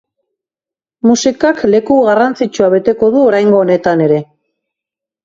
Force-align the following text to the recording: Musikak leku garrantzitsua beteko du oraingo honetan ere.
Musikak 1.09 1.61
leku 1.73 1.97
garrantzitsua 2.07 2.71
beteko 2.77 3.11
du 3.17 3.21
oraingo 3.27 3.61
honetan 3.67 4.03
ere. 4.07 4.19